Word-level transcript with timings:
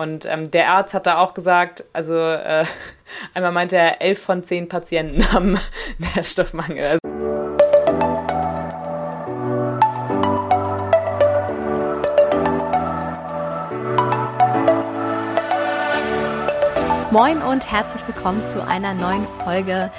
Und 0.00 0.24
ähm, 0.24 0.50
der 0.50 0.70
Arzt 0.70 0.94
hat 0.94 1.06
da 1.06 1.18
auch 1.18 1.34
gesagt, 1.34 1.84
also 1.92 2.14
äh, 2.16 2.64
einmal 3.34 3.52
meinte 3.52 3.76
er, 3.76 4.00
elf 4.00 4.18
von 4.18 4.42
zehn 4.42 4.66
Patienten 4.66 5.30
haben 5.32 5.58
Nährstoffmangel. 5.98 6.86
Also 6.86 7.00
Moin 17.10 17.42
und 17.42 17.70
herzlich 17.70 18.06
willkommen 18.06 18.42
zu 18.42 18.66
einer 18.66 18.94
neuen 18.94 19.26
Folge 19.44 19.90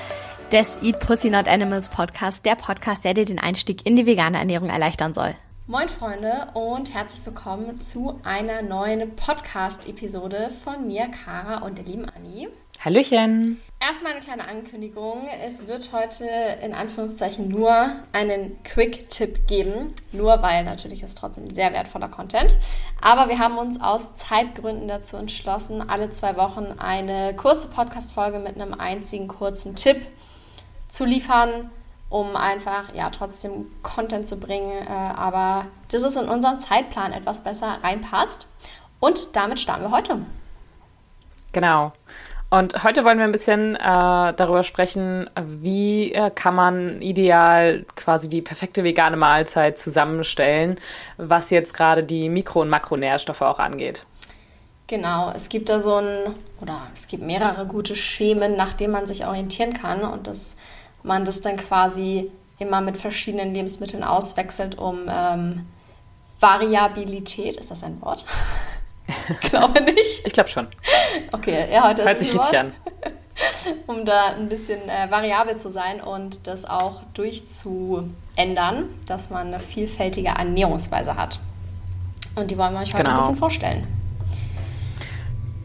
des 0.51 0.79
Eat 0.81 0.99
Pussy 0.99 1.29
Not 1.29 1.47
Animals 1.47 1.89
Podcast, 1.89 2.43
der 2.47 2.55
Podcast, 2.55 3.05
der 3.05 3.13
dir 3.13 3.25
den 3.25 3.37
Einstieg 3.37 3.85
in 3.85 3.95
die 3.95 4.07
vegane 4.07 4.39
Ernährung 4.39 4.71
erleichtern 4.71 5.13
soll. 5.13 5.35
Moin 5.71 5.87
Freunde 5.87 6.49
und 6.53 6.93
herzlich 6.93 7.25
willkommen 7.25 7.79
zu 7.79 8.19
einer 8.25 8.61
neuen 8.61 9.15
Podcast-Episode 9.15 10.49
von 10.65 10.87
mir, 10.87 11.07
Kara 11.07 11.65
und 11.65 11.77
der 11.77 11.85
lieben 11.85 12.09
Anni. 12.09 12.49
Hallöchen! 12.83 13.57
Erstmal 13.79 14.11
eine 14.11 14.19
kleine 14.19 14.49
Ankündigung. 14.49 15.29
Es 15.45 15.67
wird 15.67 15.93
heute 15.93 16.25
in 16.61 16.73
Anführungszeichen 16.73 17.47
nur 17.47 17.71
einen 18.11 18.61
Quick-Tipp 18.63 19.47
geben. 19.47 19.87
Nur 20.11 20.41
weil 20.41 20.65
natürlich 20.65 21.03
ist 21.03 21.17
trotzdem 21.17 21.49
sehr 21.53 21.71
wertvoller 21.71 22.09
Content. 22.09 22.53
Aber 22.99 23.29
wir 23.29 23.39
haben 23.39 23.57
uns 23.57 23.79
aus 23.79 24.13
Zeitgründen 24.15 24.89
dazu 24.89 25.15
entschlossen, 25.15 25.89
alle 25.89 26.11
zwei 26.11 26.35
Wochen 26.35 26.65
eine 26.79 27.33
kurze 27.33 27.69
Podcast-Folge 27.69 28.39
mit 28.39 28.59
einem 28.59 28.73
einzigen 28.73 29.29
kurzen 29.29 29.75
Tipp 29.75 30.05
zu 30.89 31.05
liefern 31.05 31.71
um 32.11 32.35
einfach 32.35 32.93
ja 32.93 33.09
trotzdem 33.09 33.71
Content 33.81 34.27
zu 34.27 34.37
bringen, 34.37 34.85
äh, 34.85 34.89
aber 34.91 35.65
das 35.89 36.03
ist 36.03 36.17
in 36.17 36.27
unseren 36.27 36.59
Zeitplan 36.59 37.13
etwas 37.13 37.43
besser 37.43 37.79
reinpasst. 37.81 38.47
Und 38.99 39.35
damit 39.35 39.59
starten 39.59 39.83
wir 39.83 39.91
heute. 39.91 40.19
Genau. 41.53 41.93
Und 42.49 42.83
heute 42.83 43.05
wollen 43.05 43.17
wir 43.17 43.23
ein 43.23 43.31
bisschen 43.31 43.77
äh, 43.77 43.79
darüber 43.79 44.63
sprechen, 44.63 45.29
wie 45.41 46.11
äh, 46.11 46.29
kann 46.31 46.53
man 46.53 47.01
ideal 47.01 47.85
quasi 47.95 48.29
die 48.29 48.41
perfekte 48.41 48.83
vegane 48.83 49.15
Mahlzeit 49.15 49.77
zusammenstellen, 49.79 50.77
was 51.15 51.49
jetzt 51.49 51.73
gerade 51.73 52.03
die 52.03 52.27
Mikro- 52.27 52.61
und 52.61 52.69
Makronährstoffe 52.69 53.41
auch 53.41 53.59
angeht. 53.59 54.05
Genau, 54.87 55.31
es 55.33 55.47
gibt 55.47 55.69
da 55.69 55.79
so 55.79 55.95
ein, 55.95 56.35
oder 56.59 56.89
es 56.93 57.07
gibt 57.07 57.23
mehrere 57.23 57.65
gute 57.65 57.95
Schemen, 57.95 58.57
nach 58.57 58.73
denen 58.73 58.91
man 58.91 59.07
sich 59.07 59.25
orientieren 59.25 59.73
kann. 59.73 60.01
Und 60.01 60.27
das 60.27 60.57
man 61.03 61.25
das 61.25 61.41
dann 61.41 61.57
quasi 61.57 62.31
immer 62.59 62.81
mit 62.81 62.97
verschiedenen 62.97 63.53
Lebensmitteln 63.53 64.03
auswechselt, 64.03 64.77
um 64.77 64.99
ähm, 65.09 65.65
Variabilität, 66.39 67.57
ist 67.57 67.71
das 67.71 67.83
ein 67.83 68.01
Wort? 68.01 68.25
glaube 69.41 69.81
nicht. 69.81 70.25
Ich 70.25 70.33
glaube 70.33 70.49
schon. 70.49 70.67
Okay, 71.31 71.67
ja, 71.71 71.87
heute 71.87 72.03
Hört 72.03 72.19
sich 72.19 72.33
richtig 72.33 72.59
an. 72.59 72.73
um 73.87 74.05
da 74.05 74.33
ein 74.35 74.49
bisschen 74.49 74.87
äh, 74.89 75.09
variabel 75.09 75.57
zu 75.57 75.71
sein 75.71 76.01
und 76.01 76.47
das 76.47 76.65
auch 76.65 77.01
durchzuändern, 77.13 78.89
dass 79.07 79.29
man 79.29 79.47
eine 79.47 79.59
vielfältige 79.59 80.29
Ernährungsweise 80.29 81.15
hat. 81.15 81.39
Und 82.35 82.51
die 82.51 82.57
wollen 82.57 82.73
wir 82.73 82.81
euch 82.81 82.93
heute 82.93 83.03
genau. 83.03 83.11
ein 83.11 83.17
bisschen 83.17 83.37
vorstellen. 83.37 84.00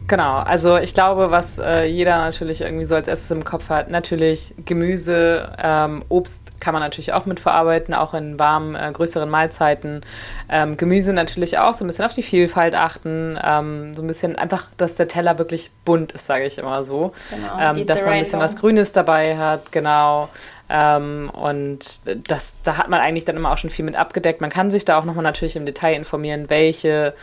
Genau, 0.07 0.37
also 0.37 0.77
ich 0.77 0.93
glaube, 0.93 1.31
was 1.31 1.57
äh, 1.57 1.83
jeder 1.83 2.17
natürlich 2.19 2.61
irgendwie 2.61 2.85
so 2.85 2.95
als 2.95 3.09
erstes 3.09 3.29
im 3.29 3.43
Kopf 3.43 3.69
hat, 3.69 3.89
natürlich 3.89 4.53
Gemüse, 4.65 5.51
ähm, 5.61 6.03
Obst 6.07 6.61
kann 6.61 6.73
man 6.73 6.81
natürlich 6.81 7.11
auch 7.11 7.25
mitverarbeiten, 7.25 7.93
auch 7.93 8.13
in 8.13 8.39
warmen, 8.39 8.75
äh, 8.75 8.89
größeren 8.93 9.29
Mahlzeiten. 9.29 10.01
Ähm, 10.49 10.77
Gemüse 10.77 11.11
natürlich 11.11 11.59
auch, 11.59 11.73
so 11.73 11.83
ein 11.83 11.87
bisschen 11.87 12.05
auf 12.05 12.13
die 12.13 12.23
Vielfalt 12.23 12.73
achten, 12.73 13.37
ähm, 13.43 13.93
so 13.93 14.01
ein 14.01 14.07
bisschen 14.07 14.37
einfach, 14.37 14.69
dass 14.77 14.95
der 14.95 15.09
Teller 15.09 15.37
wirklich 15.39 15.71
bunt 15.83 16.13
ist, 16.13 16.25
sage 16.25 16.45
ich 16.45 16.57
immer 16.57 16.83
so. 16.83 17.11
Genau, 17.29 17.59
ähm, 17.59 17.85
dass 17.85 18.05
man 18.05 18.13
ein 18.13 18.19
bisschen 18.21 18.39
was 18.39 18.55
Grünes 18.55 18.93
dabei 18.93 19.37
hat, 19.37 19.73
genau. 19.73 20.29
Ähm, 20.69 21.29
und 21.33 22.01
das, 22.29 22.55
da 22.63 22.77
hat 22.77 22.87
man 22.87 23.01
eigentlich 23.01 23.25
dann 23.25 23.35
immer 23.35 23.51
auch 23.51 23.57
schon 23.57 23.69
viel 23.69 23.83
mit 23.83 23.95
abgedeckt. 23.95 24.39
Man 24.39 24.49
kann 24.49 24.71
sich 24.71 24.85
da 24.85 24.97
auch 24.97 25.05
nochmal 25.05 25.23
natürlich 25.23 25.57
im 25.57 25.65
Detail 25.65 25.95
informieren, 25.95 26.49
welche 26.49 27.13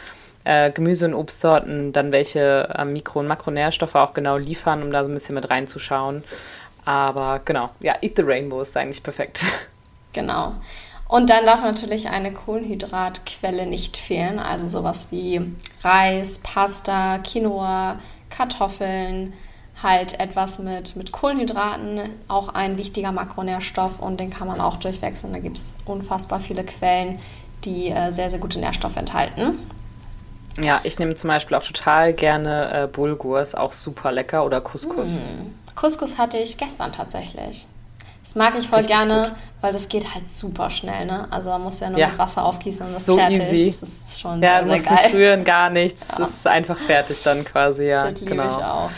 äh, 0.44 0.70
Gemüse- 0.70 1.06
und 1.06 1.14
Obstsorten 1.14 1.92
dann 1.92 2.12
welche 2.12 2.68
äh, 2.74 2.84
Mikro- 2.84 3.20
und 3.20 3.26
Makronährstoffe 3.26 3.94
auch 3.94 4.14
genau 4.14 4.36
liefern, 4.36 4.82
um 4.82 4.90
da 4.90 5.02
so 5.02 5.10
ein 5.10 5.14
bisschen 5.14 5.34
mit 5.34 5.50
reinzuschauen. 5.50 6.22
Aber 6.84 7.40
genau, 7.44 7.70
ja, 7.80 7.94
Eat 8.02 8.16
the 8.16 8.22
Rainbow 8.22 8.60
ist 8.60 8.76
eigentlich 8.76 9.02
perfekt. 9.02 9.44
Genau. 10.16 10.54
Und 11.08 11.28
dann 11.28 11.44
darf 11.44 11.60
natürlich 11.60 12.08
eine 12.08 12.32
Kohlenhydratquelle 12.32 13.66
nicht 13.66 13.96
fehlen, 13.96 14.38
also 14.38 14.68
sowas 14.68 15.08
wie 15.10 15.40
Reis, 15.82 16.38
Pasta, 16.38 17.18
Quinoa, 17.18 17.98
Kartoffeln, 18.30 19.32
halt 19.82 20.18
etwas 20.20 20.60
mit, 20.60 20.96
mit 20.96 21.12
Kohlenhydraten, 21.12 22.00
auch 22.28 22.48
ein 22.48 22.78
wichtiger 22.78 23.12
Makronährstoff 23.12 23.98
und 23.98 24.20
den 24.20 24.30
kann 24.30 24.46
man 24.46 24.60
auch 24.60 24.76
durchwechseln. 24.76 25.32
Da 25.32 25.40
gibt 25.40 25.56
es 25.56 25.76
unfassbar 25.84 26.40
viele 26.40 26.64
Quellen, 26.64 27.18
die 27.64 27.88
äh, 27.88 28.10
sehr, 28.12 28.30
sehr 28.30 28.38
gute 28.38 28.58
Nährstoffe 28.58 28.96
enthalten. 28.96 29.58
Ja, 30.60 30.80
ich 30.84 30.98
nehme 30.98 31.14
zum 31.14 31.28
Beispiel 31.28 31.56
auch 31.56 31.64
total 31.64 32.12
gerne 32.12 32.84
äh, 32.84 32.86
Bulgur, 32.86 33.40
ist 33.40 33.56
auch 33.56 33.72
super 33.72 34.12
lecker 34.12 34.44
oder 34.44 34.60
Couscous. 34.60 35.14
Mm. 35.14 35.74
Couscous 35.74 36.18
hatte 36.18 36.38
ich 36.38 36.56
gestern 36.56 36.92
tatsächlich. 36.92 37.66
Das 38.22 38.36
mag 38.36 38.54
ich 38.58 38.68
voll 38.68 38.78
Richtig 38.78 38.96
gerne, 38.96 39.30
gut. 39.30 39.38
weil 39.60 39.72
das 39.72 39.88
geht 39.88 40.14
halt 40.14 40.26
super 40.26 40.70
schnell, 40.70 41.04
ne? 41.04 41.26
Also 41.30 41.50
da 41.50 41.58
muss 41.58 41.80
ja 41.80 41.90
nur 41.90 41.98
ja. 41.98 42.08
mit 42.08 42.18
Wasser 42.18 42.44
aufgießen 42.44 42.86
und 42.86 42.94
das 42.94 43.04
so 43.04 43.18
ist 43.18 43.20
fertig. 43.20 43.52
Easy. 43.52 43.80
Das 43.80 43.82
ist 43.82 44.20
schon 44.20 44.42
ja, 44.42 44.64
sehr, 44.64 44.78
sehr 44.78 44.82
geil. 44.82 45.04
nicht 45.04 45.14
rühren, 45.14 45.44
gar 45.44 45.68
nichts. 45.68 46.08
Ja. 46.08 46.18
Das 46.18 46.30
ist 46.30 46.46
einfach 46.46 46.78
fertig 46.78 47.22
dann 47.22 47.44
quasi, 47.44 47.84
ja. 47.84 48.10
Das 48.10 48.20
liebe 48.20 48.30
genau. 48.30 48.48
ich 48.48 48.64
auch. 48.64 48.90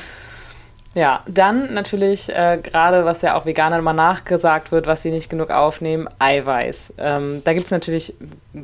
Ja, 0.97 1.23
dann 1.29 1.75
natürlich 1.75 2.31
äh, 2.31 2.59
gerade, 2.63 3.05
was 3.05 3.21
ja 3.21 3.35
auch 3.35 3.45
Veganern 3.45 3.81
immer 3.81 3.93
nachgesagt 3.93 4.73
wird, 4.73 4.87
was 4.87 5.03
sie 5.03 5.11
nicht 5.11 5.29
genug 5.29 5.51
aufnehmen, 5.51 6.09
Eiweiß. 6.19 6.95
Ähm, 6.97 7.43
da 7.45 7.53
gibt 7.53 7.67
es 7.67 7.71
natürlich 7.71 8.15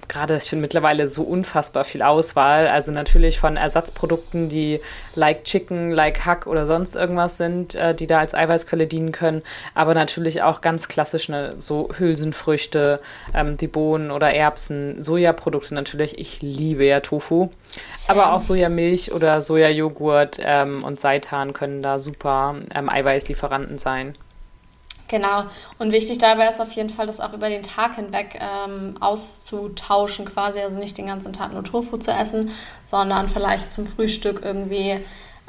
gerade, 0.09 0.39
ich 0.39 0.45
finde 0.45 0.63
mittlerweile 0.63 1.09
so 1.09 1.25
unfassbar 1.25 1.85
viel 1.85 2.01
Auswahl. 2.01 2.69
Also 2.69 2.91
natürlich 2.91 3.39
von 3.39 3.59
Ersatzprodukten, 3.59 4.49
die 4.49 4.81
like 5.15 5.45
Chicken, 5.45 5.91
like 5.91 6.25
Hack 6.25 6.47
oder 6.47 6.65
sonst 6.65 6.97
irgendwas 6.97 7.37
sind, 7.37 7.75
äh, 7.75 7.95
die 7.95 8.07
da 8.07 8.21
als 8.21 8.33
Eiweißquelle 8.33 8.87
dienen 8.87 9.13
können. 9.13 9.43
Aber 9.75 9.93
natürlich 9.93 10.41
auch 10.41 10.63
ganz 10.63 10.89
klassisch 10.89 11.29
ne, 11.29 11.53
so 11.59 11.91
Hülsenfrüchte, 11.99 13.01
ähm, 13.35 13.59
die 13.59 13.69
Bohnen 13.69 14.11
oder 14.11 14.33
Erbsen, 14.33 15.03
Sojaprodukte 15.03 15.75
natürlich. 15.75 16.19
Ich 16.19 16.41
liebe 16.41 16.87
ja 16.87 17.01
Tofu. 17.01 17.51
Aber 18.09 18.33
auch 18.33 18.43
Sojamilch 18.43 19.13
oder 19.13 19.43
Sojajoghurt 19.43 20.39
ähm, 20.41 20.85
und 20.85 21.01
Seitan 21.01 21.53
können 21.53 21.83
da 21.83 21.99
super 21.99 22.57
ähm, 22.75 22.89
Eiweißlieferanten 22.89 23.79
sein. 23.79 24.17
Genau. 25.13 25.45
Und 25.79 25.93
wichtig 25.93 26.17
dabei 26.17 26.49
ist 26.49 26.61
auf 26.61 26.73
jeden 26.73 26.89
Fall, 26.89 27.07
das 27.07 27.21
auch 27.21 27.35
über 27.35 27.51
den 27.51 27.63
Tag 27.63 27.97
hinweg 27.97 28.41
ähm, 28.41 28.95
auszutauschen, 28.99 30.25
quasi. 30.25 30.61
Also 30.61 30.79
nicht 30.79 30.97
den 30.97 31.07
ganzen 31.07 31.35
Tag 31.35 31.53
nur 31.53 31.65
Tofu 31.65 31.99
zu 31.99 32.11
essen, 32.11 32.51
sondern 32.87 33.29
vielleicht 33.29 33.75
zum 33.75 33.87
Frühstück 33.87 34.41
irgendwie 34.43 35.01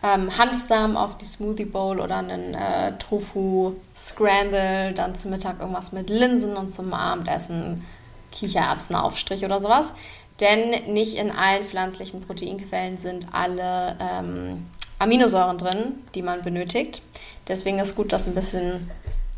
ähm, 0.03 0.37
Hanfsamen 0.37 0.97
auf 0.97 1.17
die 1.17 1.23
Smoothie 1.23 1.63
Bowl 1.63 2.01
oder 2.01 2.17
einen 2.17 2.53
äh, 2.53 2.97
Tofu 2.97 3.75
Scramble, 3.95 4.91
dann 4.93 5.15
zum 5.15 5.31
Mittag 5.31 5.61
irgendwas 5.61 5.93
mit 5.93 6.09
Linsen 6.09 6.57
und 6.57 6.69
zum 6.69 6.93
Abendessen 6.93 7.85
Kichererbsenaufstrich 8.33 9.45
oder 9.45 9.61
sowas. 9.61 9.93
Denn 10.39 10.93
nicht 10.93 11.17
in 11.17 11.31
allen 11.31 11.63
pflanzlichen 11.63 12.21
Proteinquellen 12.21 12.97
sind 12.97 13.27
alle 13.31 13.95
ähm, 13.99 14.65
Aminosäuren 14.99 15.57
drin, 15.57 15.93
die 16.15 16.21
man 16.21 16.41
benötigt. 16.41 17.01
Deswegen 17.47 17.79
ist 17.79 17.95
gut, 17.95 18.11
das 18.11 18.27
ein 18.27 18.33
bisschen 18.33 18.89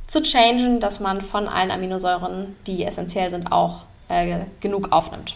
zu 0.08 0.22
changen, 0.22 0.80
dass 0.80 1.00
man 1.00 1.22
von 1.22 1.48
allen 1.48 1.72
Aminosäuren, 1.72 2.56
die 2.68 2.86
essentiell 2.86 3.30
sind, 3.30 3.52
auch 3.52 3.82
äh, 4.08 4.38
genug 4.62 4.92
aufnimmt. 4.92 5.36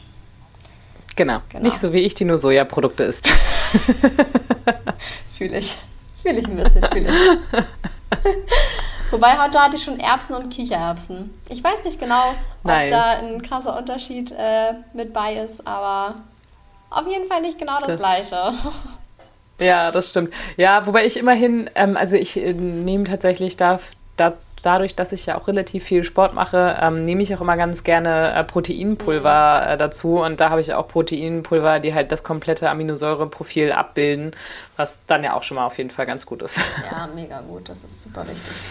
Genau. 1.16 1.40
genau. 1.50 1.66
Nicht 1.66 1.80
so 1.80 1.92
wie 1.92 2.00
ich, 2.00 2.14
die 2.14 2.25
nur 2.25 2.38
Sojaprodukte 2.38 3.03
isst. 3.03 3.28
fühle 5.38 5.57
ich. 5.57 5.75
Fühle 6.22 6.39
ich 6.39 6.48
ein 6.48 6.56
bisschen, 6.56 6.83
fühle 6.83 7.10
ich. 7.10 7.60
Wobei 9.11 9.39
heute 9.39 9.59
hatte 9.59 9.75
ich 9.75 9.83
schon 9.83 10.00
Erbsen 10.00 10.35
und 10.35 10.50
Kichererbsen. 10.50 11.33
Ich 11.50 11.63
weiß 11.63 11.83
nicht 11.83 12.00
genau, 12.00 12.29
ob 12.63 12.65
nice. 12.65 12.91
da 12.91 13.03
ein 13.23 13.41
krasser 13.41 13.77
Unterschied 13.77 14.31
äh, 14.31 14.73
mit 14.94 15.13
bei 15.13 15.35
ist, 15.35 15.65
aber 15.65 16.15
auf 16.91 17.07
jeden 17.07 17.27
Fall 17.27 17.41
nicht 17.41 17.57
genau 17.57 17.79
das, 17.79 17.88
das 17.88 18.00
Gleiche. 18.00 18.53
Ja, 19.61 19.91
das 19.91 20.07
stimmt. 20.07 20.33
Ja, 20.56 20.88
wobei 20.88 21.06
ich 21.06 21.17
immerhin, 21.17 21.69
ähm, 21.75 21.97
also 21.97 22.15
ich 22.15 22.38
äh, 22.38 22.53
nehme 22.53 23.03
tatsächlich 23.03 23.57
da, 23.57 23.81
da, 24.15 24.35
dadurch, 24.63 24.95
dass 24.95 25.11
ich 25.11 25.25
ja 25.25 25.38
auch 25.38 25.50
relativ 25.50 25.83
viel 25.83 26.06
Sport 26.06 26.33
mache, 26.33 26.77
ähm, 26.79 27.01
nehme 27.01 27.21
ich 27.21 27.35
auch 27.35 27.41
immer 27.41 27.57
ganz 27.57 27.83
gerne 27.83 28.33
äh, 28.35 28.44
Proteinpulver 28.45 29.63
mhm. 29.65 29.73
äh, 29.73 29.77
dazu. 29.77 30.21
Und 30.21 30.39
da 30.39 30.50
habe 30.50 30.61
ich 30.61 30.73
auch 30.73 30.88
Proteinpulver, 30.88 31.81
die 31.81 31.94
halt 31.94 32.13
das 32.13 32.23
komplette 32.23 32.69
Aminosäureprofil 32.69 33.73
abbilden, 33.73 34.31
was 34.77 35.01
dann 35.07 35.25
ja 35.25 35.33
auch 35.33 35.44
schon 35.44 35.56
mal 35.56 35.65
auf 35.65 35.77
jeden 35.77 35.89
Fall 35.89 36.06
ganz 36.06 36.25
gut 36.25 36.41
ist. 36.41 36.57
Ja, 36.89 37.09
mega 37.13 37.41
gut. 37.41 37.67
Das 37.67 37.83
ist 37.83 38.01
super 38.01 38.25
wichtig 38.25 38.63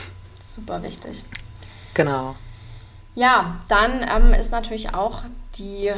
super 0.58 0.82
wichtig. 0.82 1.22
Genau. 1.94 2.34
Ja, 3.14 3.56
dann 3.68 4.06
ähm, 4.08 4.32
ist 4.32 4.52
natürlich 4.52 4.94
auch 4.94 5.22
die 5.56 5.90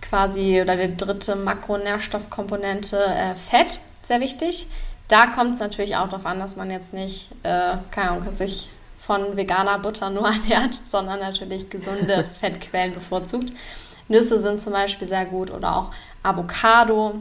quasi 0.00 0.60
oder 0.60 0.76
die 0.76 0.96
dritte 0.96 1.36
Makronährstoffkomponente 1.36 2.96
äh, 2.98 3.34
Fett. 3.34 3.80
sehr 4.02 4.20
wichtig. 4.20 4.68
Da 5.08 5.26
kommt 5.26 5.54
es 5.54 5.60
natürlich 5.60 5.96
auch 5.96 6.08
darauf 6.08 6.26
an, 6.26 6.38
dass 6.38 6.56
man 6.56 6.70
jetzt 6.70 6.94
nicht, 6.94 7.32
äh, 7.42 7.76
keine 7.90 8.10
Ahnung, 8.10 8.30
sich 8.30 8.70
von 8.98 9.36
veganer 9.36 9.78
Butter 9.78 10.10
nur 10.10 10.28
ernährt, 10.48 10.74
sondern 10.74 11.20
natürlich 11.20 11.70
gesunde 11.70 12.24
Fettquellen 12.40 12.94
bevorzugt. 12.94 13.52
Nüsse 14.08 14.38
sind 14.38 14.60
zum 14.60 14.72
Beispiel 14.72 15.06
sehr 15.06 15.24
gut 15.26 15.50
oder 15.50 15.76
auch 15.76 15.90
Avocado. 16.22 17.14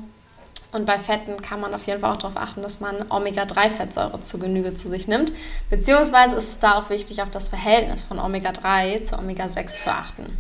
Und 0.72 0.86
bei 0.86 0.98
Fetten 0.98 1.42
kann 1.42 1.60
man 1.60 1.74
auf 1.74 1.86
jeden 1.86 2.00
Fall 2.00 2.14
auch 2.14 2.18
darauf 2.18 2.38
achten, 2.38 2.62
dass 2.62 2.80
man 2.80 3.06
Omega-3-Fettsäure 3.10 4.22
zu 4.22 4.40
Genüge 4.40 4.74
zu 4.74 4.88
sich 4.88 5.08
nimmt. 5.08 5.34
Beziehungsweise 5.70 6.36
ist 6.36 6.48
es 6.48 6.60
da 6.60 6.76
auch 6.76 6.90
wichtig, 6.90 7.22
auf 7.22 7.30
das 7.30 7.50
Verhältnis 7.50 8.04
von 8.04 8.20
Omega-3 8.20 9.04
zu 9.04 9.18
Omega-6 9.18 9.68
zu 9.80 9.92
achten. 9.92 10.38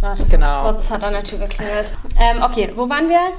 Warte, 0.00 0.24
genau. 0.26 0.62
kurz, 0.62 0.84
es 0.84 0.90
hat 0.90 1.04
an 1.04 1.12
der 1.12 1.22
Tür 1.22 1.38
geklingelt. 1.38 1.94
Ähm, 2.18 2.42
okay, 2.42 2.72
wo 2.74 2.88
waren 2.88 3.08
wir? 3.08 3.32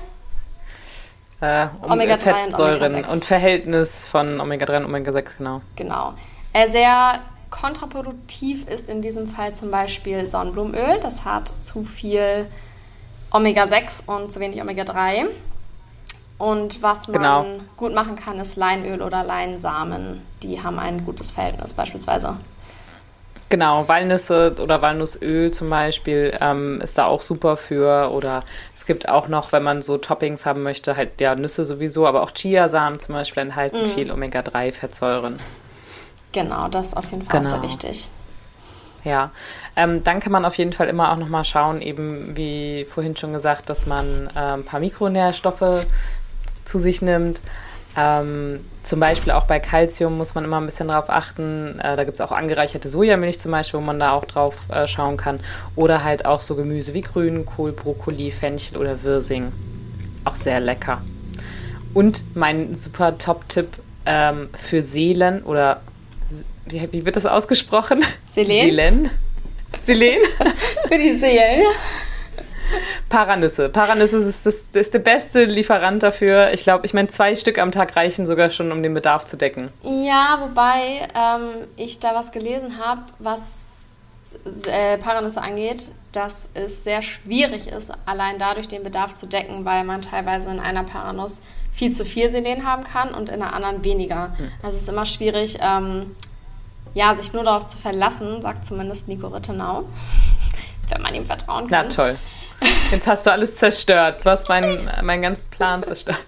Äh, 1.42 1.68
um 1.82 1.92
Omega-3 1.92 2.46
und 2.46 2.54
Omega-6. 2.54 3.12
Und 3.12 3.26
Verhältnis 3.26 4.08
von 4.08 4.40
Omega-3 4.40 4.78
und 4.78 4.86
Omega-6, 4.86 5.38
genau. 5.38 5.62
Genau. 5.76 6.14
Äh, 6.54 6.68
sehr 6.68 7.22
kontraproduktiv 7.50 8.68
ist 8.68 8.90
in 8.90 9.02
diesem 9.02 9.28
Fall 9.28 9.54
zum 9.54 9.72
Beispiel 9.72 10.28
Sonnenblumenöl. 10.28 11.00
Das 11.02 11.26
hat 11.26 11.52
zu 11.60 11.84
viel 11.84 12.48
Omega-6 13.36 14.06
und 14.08 14.32
zu 14.32 14.40
wenig 14.40 14.62
Omega-3. 14.62 15.26
Und 16.38 16.82
was 16.82 17.08
man 17.08 17.14
genau. 17.14 17.46
gut 17.78 17.94
machen 17.94 18.16
kann, 18.16 18.40
ist 18.40 18.56
Leinöl 18.56 19.02
oder 19.02 19.24
Leinsamen. 19.24 20.22
Die 20.42 20.62
haben 20.62 20.80
ein 20.80 21.06
gutes 21.06 21.32
Verhältnis 21.32 21.74
beispielsweise. 21.74 22.38
Genau, 23.50 23.88
Walnüsse 23.88 24.56
oder 24.60 24.82
Walnussöl 24.82 25.52
zum 25.52 25.70
Beispiel 25.70 26.36
ähm, 26.42 26.82
ist 26.82 26.98
da 26.98 27.06
auch 27.06 27.22
super 27.22 27.58
für. 27.58 28.10
Oder 28.12 28.44
es 28.74 28.86
gibt 28.86 29.08
auch 29.08 29.28
noch, 29.28 29.52
wenn 29.52 29.64
man 29.64 29.82
so 29.82 29.98
Toppings 29.98 30.46
haben 30.46 30.64
möchte, 30.64 30.98
halt 30.98 31.22
ja 31.22 31.36
Nüsse 31.36 31.64
sowieso, 31.64 32.08
aber 32.08 32.24
auch 32.24 32.32
Chiasamen 32.32 33.00
zum 33.00 33.16
Beispiel 33.16 33.44
enthalten 33.44 33.88
mm. 33.88 33.92
viel 33.92 34.12
Omega-3-Fettsäuren. 34.12 35.40
Genau, 36.32 36.68
das 36.70 36.88
ist 36.88 36.98
auf 36.98 37.12
jeden 37.12 37.22
Fall 37.22 37.42
genau. 37.42 37.52
sehr 37.52 37.62
wichtig. 37.62 38.10
Ja, 39.06 39.30
ähm, 39.76 40.04
dann 40.04 40.20
kann 40.20 40.32
man 40.32 40.46
auf 40.46 40.56
jeden 40.56 40.74
Fall 40.74 40.88
immer 40.88 41.12
auch 41.12 41.18
nochmal 41.18 41.46
schauen, 41.46 41.82
eben 41.82 42.36
wie 42.36 42.86
vorhin 42.90 43.16
schon 43.16 43.34
gesagt, 43.34 43.70
dass 43.70 43.86
man 43.86 44.30
äh, 44.36 44.40
ein 44.40 44.66
paar 44.66 44.80
Mikronährstoffe 44.80 45.86
zu 46.66 46.80
sich 46.80 47.04
nimmt. 47.04 47.40
Ähm, 47.96 48.66
zum 48.84 49.00
Beispiel 49.00 49.32
auch 49.32 49.46
bei 49.46 49.60
Kalzium 49.60 50.18
muss 50.18 50.36
man 50.36 50.44
immer 50.44 50.58
ein 50.58 50.66
bisschen 50.66 50.90
drauf 50.90 51.10
achten. 51.10 51.80
Äh, 51.80 51.96
da 51.96 52.04
gibt 52.04 52.16
es 52.16 52.22
auch 52.22 52.32
angereicherte 52.32 52.90
Sojamilch 52.90 53.40
zum 53.40 53.52
Beispiel, 53.52 53.80
wo 53.80 53.84
man 53.84 54.00
da 54.00 54.12
auch 54.12 54.26
drauf 54.26 54.68
äh, 54.70 54.88
schauen 54.88 55.18
kann. 55.18 55.40
Oder 55.76 56.04
halt 56.04 56.26
auch 56.26 56.42
so 56.42 56.56
Gemüse 56.56 56.94
wie 56.94 57.02
Grünkohl, 57.02 57.72
Brokkoli, 57.72 58.32
Fenchel 58.32 58.78
oder 58.78 59.04
Wirsing. 59.04 59.52
Auch 60.26 60.36
sehr 60.36 60.60
lecker. 60.60 61.02
Und 61.94 62.24
mein 62.36 62.76
super 62.76 63.18
Top-Tipp 63.18 63.70
ähm, 64.06 64.50
für 64.54 64.82
Seelen 64.82 65.44
oder 65.44 65.82
wie, 66.66 66.88
wie, 66.92 67.06
wird 67.06 67.16
das 67.16 67.26
ausgesprochen? 67.26 68.04
Selen. 68.28 68.50
Selen. 68.50 69.10
Selen? 69.82 70.22
für 70.88 70.98
die 70.98 71.18
Seelen. 71.18 71.66
Paranüsse. 73.10 73.70
Paranüsse 73.70 74.18
ist, 74.18 74.46
das, 74.46 74.68
ist 74.74 74.94
der 74.94 75.00
beste 75.00 75.46
Lieferant 75.46 76.02
dafür. 76.02 76.52
Ich 76.54 76.64
glaube, 76.64 76.86
ich 76.86 76.94
meine, 76.94 77.08
zwei 77.08 77.36
Stück 77.36 77.60
am 77.60 77.72
Tag 77.72 77.96
reichen 77.96 78.26
sogar 78.26 78.50
schon, 78.50 78.72
um 78.72 78.82
den 78.82 78.94
Bedarf 78.94 79.26
zu 79.26 79.38
decken. 79.38 79.70
Ja, 79.84 80.40
wobei 80.42 81.08
ähm, 81.16 81.68
ich 81.76 82.00
da 82.00 82.16
was 82.16 82.32
gelesen 82.32 82.80
habe, 82.80 83.02
was 83.20 83.92
äh, 84.68 84.98
Paranüsse 84.98 85.42
angeht, 85.42 85.92
dass 86.12 86.50
es 86.54 86.84
sehr 86.84 87.02
schwierig 87.02 87.68
ist, 87.68 87.92
allein 88.06 88.40
dadurch 88.40 88.68
den 88.68 88.84
Bedarf 88.84 89.16
zu 89.16 89.28
decken, 89.28 89.66
weil 89.66 89.84
man 89.84 90.02
teilweise 90.02 90.50
in 90.50 90.60
einer 90.60 90.84
Paranuss 90.84 91.42
viel 91.72 91.92
zu 91.92 92.06
viel 92.06 92.30
Selen 92.32 92.66
haben 92.66 92.84
kann 92.84 93.14
und 93.14 93.30
in 93.30 93.40
der 93.40 93.54
anderen 93.54 93.84
weniger. 93.84 94.34
Hm. 94.38 94.52
Also 94.64 94.78
es 94.78 94.84
ist 94.84 94.90
immer 94.90 95.06
schwierig, 95.06 95.58
ähm, 95.62 96.16
ja, 96.96 97.14
sich 97.14 97.34
nur 97.34 97.44
darauf 97.44 97.68
zu 97.68 97.78
verlassen, 97.78 98.42
sagt 98.42 98.66
zumindest 98.66 99.08
Nico 99.08 99.28
Rittenau, 99.28 99.84
wenn 100.90 101.02
man 101.02 101.14
ihm 101.14 101.26
vertrauen 101.28 101.68
kann. 101.68 101.88
Na 101.88 101.94
toll. 101.94 102.18
Jetzt 102.90 103.06
hast 103.06 103.28
du 103.28 103.32
alles 103.32 103.58
zerstört. 103.58 104.24
Du 104.24 104.30
hast 104.30 104.50
meinen, 104.50 104.90
meinen 105.04 105.22
ganzen 105.22 105.50
Plan 105.50 105.84
zerstört. 105.84 106.24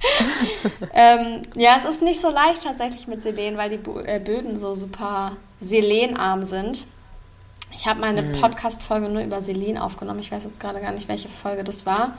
ähm, 0.94 1.42
ja, 1.54 1.76
es 1.76 1.84
ist 1.84 2.02
nicht 2.02 2.20
so 2.20 2.30
leicht 2.30 2.62
tatsächlich 2.62 3.06
mit 3.06 3.20
Selen, 3.20 3.56
weil 3.58 3.68
die 3.68 3.90
äh, 4.06 4.18
Böden 4.18 4.58
so 4.58 4.74
super 4.74 5.32
selenarm 5.58 6.44
sind. 6.44 6.84
Ich 7.74 7.86
habe 7.86 8.00
meine 8.00 8.22
mhm. 8.22 8.40
Podcast-Folge 8.40 9.08
nur 9.08 9.22
über 9.22 9.42
Selen 9.42 9.76
aufgenommen. 9.76 10.20
Ich 10.20 10.32
weiß 10.32 10.44
jetzt 10.44 10.60
gerade 10.60 10.80
gar 10.80 10.92
nicht, 10.92 11.08
welche 11.08 11.28
Folge 11.28 11.64
das 11.64 11.84
war. 11.84 12.14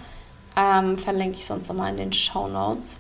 Ähm, 0.58 0.98
verlinke 0.98 1.38
ich 1.38 1.46
sonst 1.46 1.70
nochmal 1.70 1.92
in 1.92 1.98
den 1.98 2.14
Show 2.14 2.48
Notes. 2.48 2.98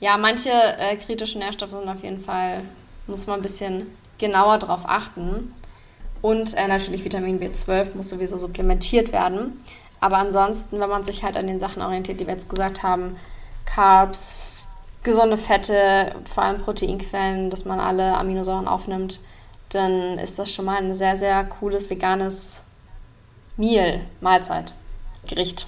Ja, 0.00 0.18
manche 0.18 0.50
äh, 0.50 0.96
kritischen 0.96 1.40
Nährstoffe 1.40 1.70
sind 1.70 1.88
auf 1.88 2.02
jeden 2.02 2.22
Fall, 2.22 2.62
muss 3.06 3.26
man 3.26 3.40
ein 3.40 3.42
bisschen 3.42 3.86
genauer 4.18 4.58
drauf 4.58 4.82
achten. 4.84 5.54
Und 6.22 6.54
äh, 6.54 6.68
natürlich 6.68 7.04
Vitamin 7.04 7.40
B12 7.40 7.96
muss 7.96 8.10
sowieso 8.10 8.36
supplementiert 8.36 9.12
werden. 9.12 9.62
Aber 10.00 10.18
ansonsten, 10.18 10.80
wenn 10.80 10.90
man 10.90 11.04
sich 11.04 11.24
halt 11.24 11.36
an 11.36 11.46
den 11.46 11.60
Sachen 11.60 11.82
orientiert, 11.82 12.20
die 12.20 12.26
wir 12.26 12.34
jetzt 12.34 12.50
gesagt 12.50 12.82
haben, 12.82 13.16
Carbs, 13.64 14.36
gesunde 15.02 15.36
Fette, 15.36 16.14
vor 16.24 16.44
allem 16.44 16.60
Proteinquellen, 16.60 17.48
dass 17.50 17.64
man 17.64 17.80
alle 17.80 18.16
Aminosäuren 18.16 18.68
aufnimmt, 18.68 19.20
dann 19.70 20.18
ist 20.18 20.38
das 20.38 20.52
schon 20.52 20.64
mal 20.64 20.76
ein 20.76 20.94
sehr, 20.94 21.16
sehr 21.16 21.44
cooles 21.44 21.90
veganes 21.90 22.64
Meal, 23.56 24.00
Mahlzeit, 24.20 24.74
Gericht. 25.26 25.66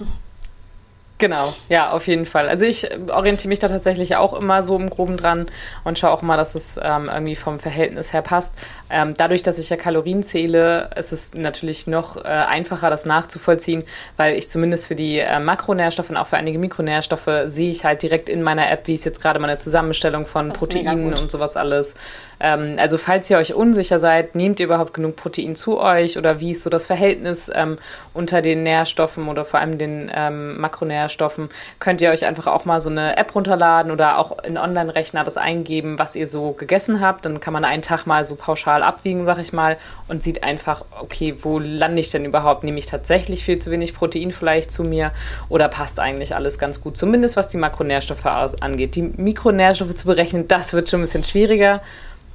Genau, 1.19 1.53
ja, 1.67 1.91
auf 1.91 2.07
jeden 2.07 2.25
Fall. 2.25 2.47
Also 2.47 2.65
ich 2.65 2.89
orientiere 3.11 3.49
mich 3.49 3.59
da 3.59 3.67
tatsächlich 3.67 4.15
auch 4.15 4.33
immer 4.33 4.63
so 4.63 4.77
im 4.77 4.89
Groben 4.89 5.17
dran 5.17 5.51
und 5.83 5.99
schaue 5.99 6.11
auch 6.11 6.21
mal, 6.21 6.37
dass 6.37 6.55
es 6.55 6.79
ähm, 6.81 7.09
irgendwie 7.13 7.35
vom 7.35 7.59
Verhältnis 7.59 8.13
her 8.13 8.21
passt. 8.21 8.53
Ähm, 8.89 9.13
dadurch, 9.17 9.43
dass 9.43 9.57
ich 9.57 9.69
ja 9.69 9.75
Kalorien 9.75 10.23
zähle, 10.23 10.89
ist 10.95 11.11
es 11.11 11.33
natürlich 11.33 11.87
noch 11.87 12.15
äh, 12.15 12.21
einfacher, 12.21 12.89
das 12.89 13.05
nachzuvollziehen, 13.05 13.83
weil 14.15 14.37
ich 14.37 14.49
zumindest 14.49 14.87
für 14.87 14.95
die 14.95 15.19
äh, 15.19 15.41
Makronährstoffe 15.41 16.09
und 16.09 16.15
auch 16.15 16.27
für 16.27 16.37
einige 16.37 16.57
Mikronährstoffe 16.57 17.29
sehe 17.47 17.69
ich 17.69 17.83
halt 17.83 18.01
direkt 18.01 18.29
in 18.29 18.41
meiner 18.41 18.71
App, 18.71 18.87
wie 18.87 18.93
ist 18.93 19.03
jetzt 19.03 19.21
gerade 19.21 19.39
meine 19.39 19.57
Zusammenstellung 19.57 20.25
von 20.25 20.53
Proteinen 20.53 21.13
und 21.13 21.29
sowas 21.29 21.57
alles. 21.57 21.95
Ähm, 22.39 22.75
also 22.77 22.97
falls 22.97 23.29
ihr 23.29 23.37
euch 23.37 23.53
unsicher 23.53 23.99
seid, 23.99 24.35
nehmt 24.35 24.59
ihr 24.59 24.65
überhaupt 24.65 24.93
genug 24.93 25.15
Protein 25.15 25.55
zu 25.55 25.79
euch 25.79 26.17
oder 26.17 26.39
wie 26.39 26.51
ist 26.51 26.63
so 26.63 26.69
das 26.69 26.85
Verhältnis 26.85 27.51
ähm, 27.53 27.77
unter 28.13 28.41
den 28.41 28.63
Nährstoffen 28.63 29.27
oder 29.27 29.45
vor 29.45 29.59
allem 29.59 29.77
den 29.77 30.11
ähm, 30.13 30.59
Makronährstoffen, 30.59 31.49
könnt 31.79 32.01
ihr 32.01 32.11
euch 32.11 32.25
einfach 32.25 32.47
auch 32.47 32.65
mal 32.65 32.79
so 32.81 32.89
eine 32.89 33.17
App 33.17 33.35
runterladen 33.35 33.91
oder 33.91 34.17
auch 34.17 34.43
in 34.43 34.57
Online-Rechner 34.57 35.23
das 35.23 35.37
eingeben, 35.37 35.99
was 35.99 36.15
ihr 36.15 36.27
so 36.27 36.51
gegessen 36.53 37.01
habt. 37.01 37.25
Dann 37.25 37.39
kann 37.39 37.53
man 37.53 37.65
einen 37.65 37.81
Tag 37.81 38.05
mal 38.05 38.23
so 38.23 38.35
pauschal 38.35 38.83
abwiegen, 38.83 39.25
sag 39.25 39.39
ich 39.39 39.53
mal, 39.53 39.77
und 40.07 40.23
sieht 40.23 40.43
einfach, 40.43 40.85
okay, 40.99 41.35
wo 41.41 41.59
lande 41.59 41.99
ich 41.99 42.11
denn 42.11 42.25
überhaupt? 42.25 42.63
Nehme 42.63 42.79
ich 42.79 42.85
tatsächlich 42.85 43.43
viel 43.43 43.59
zu 43.59 43.71
wenig 43.71 43.93
Protein 43.93 44.31
vielleicht 44.31 44.71
zu 44.71 44.83
mir 44.83 45.11
oder 45.49 45.67
passt 45.67 45.99
eigentlich 45.99 46.35
alles 46.35 46.57
ganz 46.57 46.81
gut? 46.81 46.97
Zumindest 46.97 47.35
was 47.35 47.49
die 47.49 47.57
Makronährstoffe 47.57 48.25
angeht. 48.25 48.95
Die 48.95 49.01
Mikronährstoffe 49.01 49.95
zu 49.95 50.05
berechnen, 50.07 50.47
das 50.47 50.73
wird 50.73 50.89
schon 50.89 50.99
ein 50.99 51.03
bisschen 51.03 51.23
schwieriger 51.23 51.81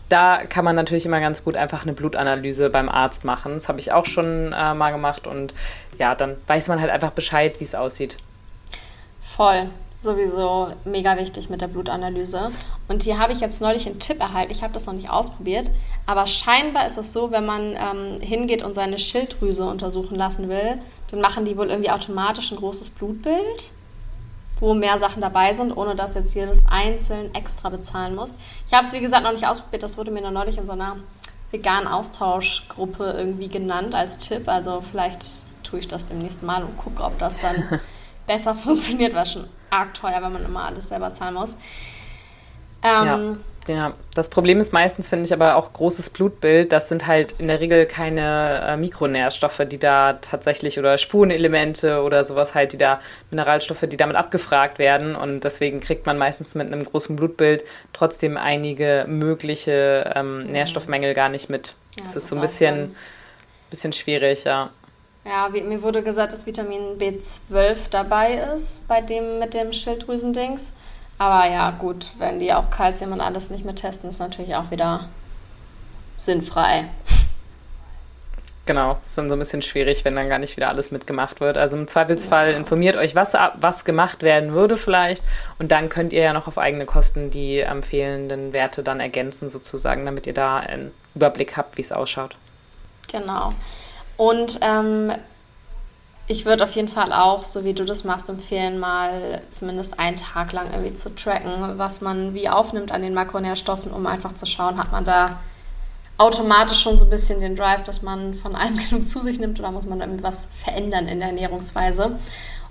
da 0.08 0.44
kann 0.44 0.64
man 0.64 0.76
natürlich 0.76 1.06
immer 1.06 1.20
ganz 1.20 1.44
gut 1.44 1.56
einfach 1.56 1.82
eine 1.82 1.92
Blutanalyse 1.92 2.70
beim 2.70 2.88
Arzt 2.88 3.24
machen. 3.24 3.54
Das 3.54 3.68
habe 3.68 3.80
ich 3.80 3.92
auch 3.92 4.06
schon 4.06 4.52
äh, 4.52 4.74
mal 4.74 4.90
gemacht 4.90 5.26
und 5.26 5.54
ja, 5.98 6.14
dann 6.14 6.36
weiß 6.46 6.68
man 6.68 6.80
halt 6.80 6.90
einfach 6.90 7.12
Bescheid, 7.12 7.58
wie 7.60 7.64
es 7.64 7.74
aussieht. 7.74 8.16
Voll. 9.22 9.70
Sowieso 9.98 10.68
mega 10.84 11.16
wichtig 11.16 11.48
mit 11.48 11.62
der 11.62 11.68
Blutanalyse. 11.68 12.50
Und 12.88 13.04
hier 13.04 13.18
habe 13.18 13.32
ich 13.32 13.40
jetzt 13.40 13.62
neulich 13.62 13.86
einen 13.86 14.00
Tipp 14.00 14.20
erhalten. 14.20 14.52
Ich 14.52 14.62
habe 14.62 14.74
das 14.74 14.84
noch 14.84 14.92
nicht 14.92 15.08
ausprobiert. 15.08 15.70
Aber 16.04 16.26
scheinbar 16.26 16.86
ist 16.86 16.98
es 16.98 17.14
so, 17.14 17.30
wenn 17.30 17.46
man 17.46 17.72
ähm, 17.72 18.20
hingeht 18.20 18.62
und 18.62 18.74
seine 18.74 18.98
Schilddrüse 18.98 19.64
untersuchen 19.64 20.14
lassen 20.14 20.50
will, 20.50 20.78
dann 21.10 21.22
machen 21.22 21.46
die 21.46 21.56
wohl 21.56 21.70
irgendwie 21.70 21.90
automatisch 21.90 22.52
ein 22.52 22.58
großes 22.58 22.90
Blutbild 22.90 23.72
wo 24.64 24.72
mehr 24.72 24.96
Sachen 24.96 25.20
dabei 25.20 25.52
sind, 25.52 25.76
ohne 25.76 25.94
dass 25.94 26.14
jetzt 26.14 26.34
jedes 26.34 26.66
einzeln 26.66 27.34
extra 27.34 27.68
bezahlen 27.68 28.14
muss. 28.14 28.32
Ich 28.66 28.72
habe 28.72 28.86
es, 28.86 28.92
wie 28.94 29.00
gesagt, 29.00 29.22
noch 29.22 29.32
nicht 29.32 29.46
ausprobiert. 29.46 29.82
Das 29.82 29.98
wurde 29.98 30.10
mir 30.10 30.22
noch 30.22 30.30
neulich 30.30 30.56
in 30.56 30.66
so 30.66 30.72
einer 30.72 30.96
veganen 31.50 31.86
Austauschgruppe 31.86 33.14
irgendwie 33.16 33.48
genannt 33.48 33.94
als 33.94 34.16
Tipp. 34.18 34.48
Also 34.48 34.80
vielleicht 34.80 35.26
tue 35.62 35.80
ich 35.80 35.88
das 35.88 36.06
demnächst 36.06 36.42
mal 36.42 36.64
und 36.64 36.78
gucke, 36.78 37.04
ob 37.04 37.18
das 37.18 37.38
dann 37.40 37.80
besser 38.26 38.54
funktioniert. 38.54 39.14
War 39.14 39.26
schon 39.26 39.46
arg 39.68 39.92
teuer, 39.92 40.22
wenn 40.22 40.32
man 40.32 40.44
immer 40.44 40.64
alles 40.64 40.88
selber 40.88 41.12
zahlen 41.12 41.34
muss. 41.34 41.56
Ähm, 42.82 43.06
ja. 43.06 43.36
Ja, 43.66 43.94
das 44.14 44.28
Problem 44.28 44.60
ist 44.60 44.72
meistens, 44.72 45.08
finde 45.08 45.24
ich, 45.24 45.32
aber 45.32 45.56
auch 45.56 45.72
großes 45.72 46.10
Blutbild. 46.10 46.70
Das 46.70 46.88
sind 46.88 47.06
halt 47.06 47.34
in 47.38 47.48
der 47.48 47.60
Regel 47.60 47.86
keine 47.86 48.60
äh, 48.66 48.76
Mikronährstoffe, 48.76 49.62
die 49.66 49.78
da 49.78 50.14
tatsächlich 50.14 50.78
oder 50.78 50.98
Spurenelemente 50.98 52.02
oder 52.02 52.24
sowas 52.24 52.54
halt, 52.54 52.74
die 52.74 52.78
da 52.78 53.00
Mineralstoffe, 53.30 53.84
die 53.88 53.96
damit 53.96 54.16
abgefragt 54.16 54.78
werden. 54.78 55.16
Und 55.16 55.44
deswegen 55.44 55.80
kriegt 55.80 56.04
man 56.04 56.18
meistens 56.18 56.54
mit 56.54 56.66
einem 56.66 56.84
großen 56.84 57.16
Blutbild 57.16 57.64
trotzdem 57.92 58.36
einige 58.36 59.06
mögliche 59.08 60.12
ähm, 60.14 60.44
mhm. 60.44 60.50
Nährstoffmängel 60.50 61.14
gar 61.14 61.30
nicht 61.30 61.48
mit. 61.48 61.74
Ja, 61.96 62.04
das, 62.04 62.14
das 62.14 62.24
ist 62.24 62.28
so 62.30 62.36
ein 62.36 62.42
bisschen, 62.42 62.94
bisschen 63.70 63.92
schwierig, 63.92 64.44
ja. 64.44 64.70
Ja, 65.24 65.48
wie, 65.52 65.62
mir 65.62 65.82
wurde 65.82 66.02
gesagt, 66.02 66.34
dass 66.34 66.44
Vitamin 66.44 66.98
B12 66.98 67.88
dabei 67.90 68.34
ist 68.54 68.86
bei 68.88 69.00
dem 69.00 69.38
mit 69.38 69.54
dem 69.54 69.72
Schilddrüsendings. 69.72 70.74
Aber 71.18 71.48
ja, 71.48 71.70
gut, 71.70 72.06
wenn 72.18 72.38
die 72.38 72.52
auch 72.52 72.70
Kalzium 72.70 73.12
und 73.12 73.20
alles 73.20 73.50
nicht 73.50 73.64
mehr 73.64 73.74
testen, 73.74 74.10
ist 74.10 74.18
natürlich 74.18 74.56
auch 74.56 74.70
wieder 74.70 75.08
sinnfrei. 76.16 76.86
Genau, 78.66 78.98
ist 79.02 79.18
dann 79.18 79.28
so 79.28 79.36
ein 79.36 79.38
bisschen 79.38 79.60
schwierig, 79.60 80.06
wenn 80.06 80.16
dann 80.16 80.30
gar 80.30 80.38
nicht 80.38 80.56
wieder 80.56 80.68
alles 80.68 80.90
mitgemacht 80.90 81.40
wird. 81.40 81.58
Also 81.58 81.76
im 81.76 81.86
Zweifelsfall 81.86 82.52
ja. 82.52 82.56
informiert 82.56 82.96
euch, 82.96 83.14
was, 83.14 83.34
was 83.56 83.84
gemacht 83.84 84.22
werden 84.22 84.54
würde 84.54 84.78
vielleicht. 84.78 85.22
Und 85.58 85.70
dann 85.70 85.90
könnt 85.90 86.14
ihr 86.14 86.22
ja 86.22 86.32
noch 86.32 86.48
auf 86.48 86.56
eigene 86.56 86.86
Kosten 86.86 87.30
die 87.30 87.60
empfehlenden 87.60 88.54
Werte 88.54 88.82
dann 88.82 89.00
ergänzen 89.00 89.50
sozusagen, 89.50 90.06
damit 90.06 90.26
ihr 90.26 90.32
da 90.32 90.56
einen 90.56 90.92
Überblick 91.14 91.58
habt, 91.58 91.76
wie 91.76 91.82
es 91.82 91.92
ausschaut. 91.92 92.36
Genau. 93.12 93.50
Und 94.16 94.60
ähm, 94.62 95.12
ich 96.26 96.46
würde 96.46 96.64
auf 96.64 96.74
jeden 96.74 96.88
Fall 96.88 97.12
auch, 97.12 97.44
so 97.44 97.64
wie 97.64 97.74
du 97.74 97.84
das 97.84 98.04
machst, 98.04 98.28
empfehlen, 98.28 98.78
mal 98.78 99.42
zumindest 99.50 99.98
einen 99.98 100.16
Tag 100.16 100.52
lang 100.52 100.70
irgendwie 100.72 100.94
zu 100.94 101.14
tracken, 101.14 101.76
was 101.78 102.00
man 102.00 102.32
wie 102.32 102.48
aufnimmt 102.48 102.92
an 102.92 103.02
den 103.02 103.12
Makronährstoffen, 103.14 103.92
um 103.92 104.06
einfach 104.06 104.34
zu 104.34 104.46
schauen, 104.46 104.78
hat 104.78 104.90
man 104.90 105.04
da 105.04 105.40
automatisch 106.16 106.80
schon 106.80 106.96
so 106.96 107.04
ein 107.04 107.10
bisschen 107.10 107.40
den 107.40 107.56
Drive, 107.56 107.82
dass 107.82 108.02
man 108.02 108.34
von 108.34 108.54
allem 108.54 108.76
genug 108.90 109.08
zu 109.08 109.20
sich 109.20 109.38
nimmt 109.38 109.58
oder 109.58 109.70
muss 109.70 109.84
man 109.84 110.00
irgendwie 110.00 110.22
was 110.22 110.48
verändern 110.64 111.08
in 111.08 111.18
der 111.18 111.28
Ernährungsweise. 111.28 112.18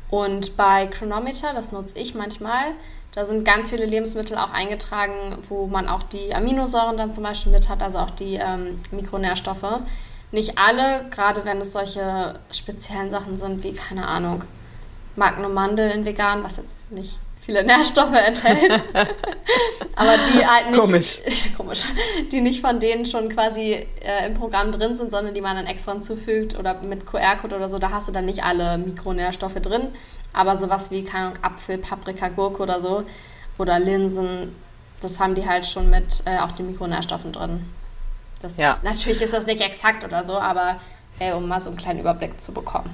Und 0.10 0.58
bei 0.58 0.88
Chronometer, 0.88 1.54
das 1.54 1.72
nutze 1.72 1.98
ich 2.00 2.16
manchmal, 2.16 2.74
da 3.14 3.26
sind 3.26 3.46
ganz 3.46 3.70
viele 3.70 3.86
Lebensmittel 3.86 4.38
auch 4.38 4.52
eingetragen, 4.52 5.38
wo 5.48 5.68
man 5.68 5.88
auch 5.88 6.02
die 6.02 6.34
Aminosäuren 6.34 6.98
dann 6.98 7.14
zum 7.14 7.24
Beispiel 7.24 7.52
mit 7.52 7.70
hat, 7.70 7.82
also 7.82 8.00
auch 8.00 8.10
die 8.10 8.36
ähm, 8.36 8.80
Mikronährstoffe. 8.92 9.82
Nicht 10.34 10.58
alle, 10.58 11.06
gerade 11.12 11.46
wenn 11.46 11.60
es 11.60 11.74
solche 11.74 12.34
speziellen 12.52 13.12
Sachen 13.12 13.38
sind 13.38 13.64
wie, 13.64 13.74
keine 13.74 14.08
Ahnung, 14.08 14.44
Magnum 15.16 15.54
Mandeln 15.54 16.06
vegan, 16.06 16.44
was 16.44 16.58
jetzt 16.58 16.92
nicht 16.92 17.20
viele 17.40 17.64
Nährstoffe 17.64 18.16
enthält. 18.16 18.82
aber 19.96 20.16
die 20.34 20.44
halt 20.44 20.72
nicht, 20.72 20.80
komisch. 20.80 21.20
komisch, 21.58 21.86
die 22.32 22.42
nicht 22.42 22.62
von 22.62 22.80
denen 22.80 23.06
schon 23.06 23.30
quasi 23.30 23.86
äh, 24.02 24.26
im 24.26 24.34
Programm 24.34 24.72
drin 24.72 24.96
sind, 24.96 25.12
sondern 25.12 25.36
die 25.36 25.42
man 25.42 25.56
dann 25.56 25.68
extra 25.68 25.92
hinzufügt 25.92 26.58
oder 26.58 26.82
mit 26.82 27.06
QR-Code 27.06 27.56
oder 27.56 27.70
so, 27.70 27.78
da 27.78 27.92
hast 27.92 28.08
du 28.08 28.12
dann 28.12 28.26
nicht 28.26 28.44
alle 28.44 28.80
Mikronährstoffe 28.80 29.62
drin. 29.62 29.90
Aber 30.34 30.58
sowas 30.58 30.90
wie, 30.90 31.04
keine 31.04 31.28
Ahnung, 31.28 31.38
Apfel, 31.44 31.78
Paprika, 31.78 32.30
Gurke 32.30 32.64
oder 32.64 32.80
so 32.80 33.04
oder 33.60 33.78
Linsen, 33.78 34.56
das 35.00 35.20
haben 35.20 35.36
die 35.36 35.48
halt 35.48 35.68
schon 35.68 35.92
mit 35.92 36.24
äh, 36.26 36.40
auch 36.40 36.54
den 36.54 36.72
Mikronährstoffen 36.72 37.32
drin. 37.34 37.64
Das, 38.44 38.58
ja. 38.58 38.78
Natürlich 38.84 39.22
ist 39.22 39.34
das 39.34 39.46
nicht 39.46 39.62
exakt 39.62 40.04
oder 40.04 40.24
so, 40.24 40.38
aber 40.38 40.78
äh, 41.20 41.32
um 41.32 41.48
mal 41.48 41.62
so 41.62 41.70
einen 41.70 41.78
kleinen 41.78 42.00
Überblick 42.00 42.42
zu 42.42 42.54
bekommen. 42.54 42.94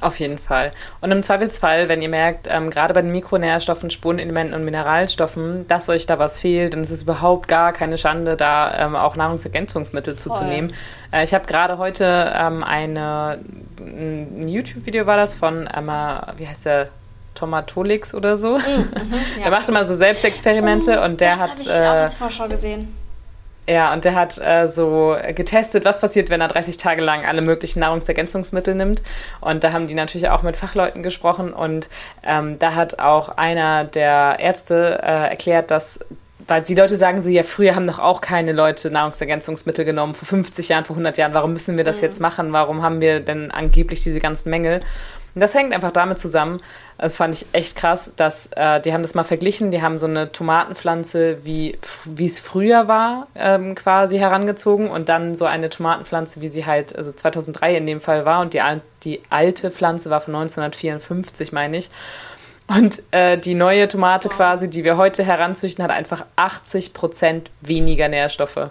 Auf 0.00 0.20
jeden 0.20 0.38
Fall. 0.38 0.72
Und 1.00 1.10
im 1.10 1.22
Zweifelsfall, 1.22 1.88
wenn 1.88 2.02
ihr 2.02 2.10
merkt, 2.10 2.48
ähm, 2.50 2.68
gerade 2.68 2.92
bei 2.92 3.00
den 3.00 3.12
Mikronährstoffen, 3.12 3.90
Spurenelementen 3.90 4.54
und 4.54 4.62
Mineralstoffen, 4.62 5.66
dass 5.68 5.88
euch 5.88 6.04
da 6.04 6.18
was 6.18 6.38
fehlt, 6.38 6.74
dann 6.74 6.82
ist 6.82 6.90
es 6.90 7.02
überhaupt 7.02 7.48
gar 7.48 7.72
keine 7.72 7.96
Schande, 7.96 8.36
da 8.36 8.78
ähm, 8.78 8.94
auch 8.94 9.16
Nahrungsergänzungsmittel 9.16 10.16
zuzunehmen. 10.16 10.74
Äh, 11.12 11.24
ich 11.24 11.32
habe 11.32 11.46
gerade 11.46 11.78
heute 11.78 12.30
ähm, 12.36 12.62
eine, 12.62 13.40
ein 13.78 14.48
YouTube-Video 14.48 15.06
war 15.06 15.16
das 15.16 15.34
von, 15.34 15.66
ähm, 15.74 15.90
wie 16.36 16.46
heißt 16.46 16.66
der, 16.66 16.88
Tomatolix 17.34 18.14
oder 18.14 18.38
so. 18.38 18.56
Mm, 18.56 18.60
mhm, 18.60 19.14
ja. 19.36 19.42
Der 19.42 19.50
macht 19.50 19.68
immer 19.68 19.84
so 19.84 19.94
Selbstexperimente 19.94 20.98
oh, 21.00 21.04
und 21.04 21.20
der 21.20 21.32
das 21.32 21.40
hat. 21.40 21.58
Das 21.58 21.68
habe 21.68 21.82
ich 21.82 21.84
äh, 21.84 21.88
auch 21.88 22.02
als 22.02 22.16
Vorschau 22.16 22.48
gesehen. 22.48 23.05
Ja, 23.68 23.92
und 23.92 24.04
der 24.04 24.14
hat 24.14 24.38
äh, 24.38 24.68
so 24.68 25.16
getestet, 25.34 25.84
was 25.84 26.00
passiert, 26.00 26.30
wenn 26.30 26.40
er 26.40 26.48
30 26.48 26.76
Tage 26.76 27.02
lang 27.02 27.26
alle 27.26 27.42
möglichen 27.42 27.80
Nahrungsergänzungsmittel 27.80 28.76
nimmt. 28.76 29.02
Und 29.40 29.64
da 29.64 29.72
haben 29.72 29.88
die 29.88 29.94
natürlich 29.94 30.28
auch 30.28 30.42
mit 30.42 30.56
Fachleuten 30.56 31.02
gesprochen. 31.02 31.52
Und 31.52 31.88
ähm, 32.22 32.58
da 32.60 32.74
hat 32.74 33.00
auch 33.00 33.28
einer 33.28 33.84
der 33.84 34.36
Ärzte 34.38 35.00
äh, 35.02 35.30
erklärt, 35.30 35.70
dass 35.70 35.98
weil 36.48 36.62
die 36.62 36.76
Leute 36.76 36.96
sagen 36.96 37.20
so, 37.20 37.28
ja, 37.28 37.42
früher 37.42 37.74
haben 37.74 37.88
doch 37.88 37.98
auch 37.98 38.20
keine 38.20 38.52
Leute 38.52 38.90
Nahrungsergänzungsmittel 38.90 39.84
genommen, 39.84 40.14
vor 40.14 40.26
50 40.28 40.68
Jahren, 40.68 40.84
vor 40.84 40.94
100 40.94 41.18
Jahren, 41.18 41.34
warum 41.34 41.52
müssen 41.52 41.76
wir 41.76 41.82
das 41.82 41.96
mhm. 41.96 42.02
jetzt 42.04 42.20
machen, 42.20 42.52
warum 42.52 42.82
haben 42.82 43.00
wir 43.00 43.18
denn 43.18 43.50
angeblich 43.50 44.04
diese 44.04 44.20
ganzen 44.20 44.50
Mängel? 44.50 44.80
Und 45.36 45.40
das 45.40 45.52
hängt 45.52 45.74
einfach 45.74 45.92
damit 45.92 46.18
zusammen, 46.18 46.62
das 46.96 47.18
fand 47.18 47.34
ich 47.34 47.44
echt 47.52 47.76
krass, 47.76 48.10
dass 48.16 48.48
äh, 48.56 48.80
die 48.80 48.94
haben 48.94 49.02
das 49.02 49.14
mal 49.14 49.22
verglichen, 49.22 49.70
die 49.70 49.82
haben 49.82 49.98
so 49.98 50.06
eine 50.06 50.32
Tomatenpflanze, 50.32 51.44
wie 51.44 51.76
es 52.18 52.40
früher 52.40 52.88
war, 52.88 53.26
ähm, 53.34 53.74
quasi 53.74 54.16
herangezogen 54.16 54.88
und 54.88 55.10
dann 55.10 55.34
so 55.34 55.44
eine 55.44 55.68
Tomatenpflanze, 55.68 56.40
wie 56.40 56.48
sie 56.48 56.64
halt, 56.64 56.96
also 56.96 57.12
2003 57.12 57.76
in 57.76 57.86
dem 57.86 58.00
Fall 58.00 58.24
war 58.24 58.40
und 58.40 58.54
die, 58.54 58.62
die 59.04 59.20
alte 59.28 59.70
Pflanze 59.70 60.08
war 60.08 60.22
von 60.22 60.34
1954, 60.34 61.52
meine 61.52 61.76
ich. 61.76 61.90
Und 62.66 63.02
äh, 63.10 63.36
die 63.36 63.54
neue 63.54 63.88
Tomate 63.88 64.30
quasi, 64.30 64.70
die 64.70 64.84
wir 64.84 64.96
heute 64.96 65.22
heranzüchten, 65.22 65.84
hat 65.84 65.90
einfach 65.90 66.24
80 66.36 66.94
Prozent 66.94 67.50
weniger 67.60 68.08
Nährstoffe. 68.08 68.70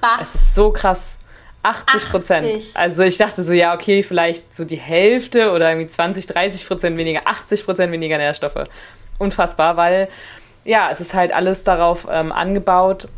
Was? 0.00 0.20
Es 0.22 0.34
ist 0.34 0.54
so 0.56 0.72
krass. 0.72 1.19
80 1.62 2.08
Prozent. 2.08 2.62
Also 2.74 3.02
ich 3.02 3.18
dachte 3.18 3.44
so, 3.44 3.52
ja, 3.52 3.74
okay, 3.74 4.02
vielleicht 4.02 4.54
so 4.54 4.64
die 4.64 4.76
Hälfte 4.76 5.52
oder 5.52 5.70
irgendwie 5.70 5.88
20, 5.88 6.26
30 6.26 6.66
Prozent 6.66 6.96
weniger, 6.96 7.22
80 7.26 7.64
Prozent 7.64 7.92
weniger 7.92 8.16
Nährstoffe. 8.16 8.68
Unfassbar, 9.18 9.76
weil 9.76 10.08
ja, 10.64 10.90
es 10.90 11.00
ist 11.00 11.14
halt 11.14 11.32
alles 11.32 11.64
darauf 11.64 12.06
ähm, 12.10 12.32
angebaut, 12.32 13.08